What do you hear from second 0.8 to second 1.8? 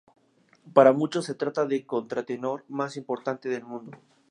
muchos se trata